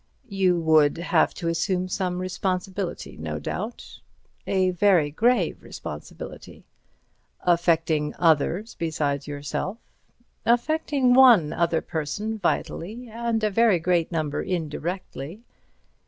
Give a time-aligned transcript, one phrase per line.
[0.29, 3.99] You would have to assume some responsibility, no doubt."
[4.47, 6.65] "A very grave responsibility."
[7.41, 9.77] "Affecting others besides yourself?"
[10.43, 15.43] "Affecting one other person vitally, and a very great number indirectly."